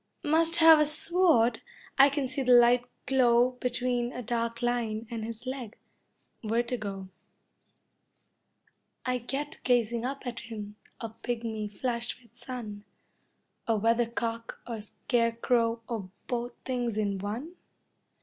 [0.25, 1.61] Must have a sword,
[1.95, 5.77] I can see the light glow Between a dark line and his leg.
[6.43, 7.09] Vertigo
[9.05, 12.83] I get gazing up at him, a pygmy flashed with sun.
[13.67, 17.53] A weathercock or scarecrow or both things in one?